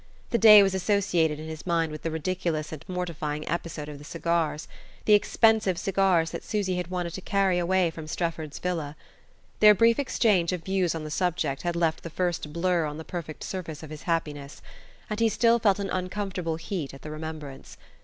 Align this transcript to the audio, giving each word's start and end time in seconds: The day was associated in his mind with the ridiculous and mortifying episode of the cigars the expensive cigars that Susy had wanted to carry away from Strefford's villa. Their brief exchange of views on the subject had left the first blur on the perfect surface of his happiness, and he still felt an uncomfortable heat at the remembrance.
The 0.31 0.39
day 0.39 0.63
was 0.63 0.73
associated 0.73 1.39
in 1.39 1.47
his 1.47 1.67
mind 1.67 1.91
with 1.91 2.01
the 2.01 2.09
ridiculous 2.09 2.71
and 2.71 2.83
mortifying 2.87 3.47
episode 3.47 3.87
of 3.87 3.99
the 3.99 4.03
cigars 4.03 4.67
the 5.05 5.13
expensive 5.13 5.77
cigars 5.77 6.31
that 6.31 6.43
Susy 6.43 6.77
had 6.77 6.87
wanted 6.87 7.13
to 7.13 7.21
carry 7.21 7.59
away 7.59 7.91
from 7.91 8.07
Strefford's 8.07 8.57
villa. 8.57 8.95
Their 9.59 9.75
brief 9.75 9.99
exchange 9.99 10.53
of 10.53 10.63
views 10.65 10.95
on 10.95 11.03
the 11.03 11.11
subject 11.11 11.61
had 11.61 11.75
left 11.75 12.01
the 12.01 12.09
first 12.09 12.51
blur 12.51 12.85
on 12.85 12.97
the 12.97 13.03
perfect 13.05 13.43
surface 13.43 13.83
of 13.83 13.91
his 13.91 14.01
happiness, 14.01 14.63
and 15.07 15.19
he 15.19 15.29
still 15.29 15.59
felt 15.59 15.77
an 15.77 15.91
uncomfortable 15.91 16.55
heat 16.55 16.95
at 16.95 17.03
the 17.03 17.11
remembrance. 17.11 17.77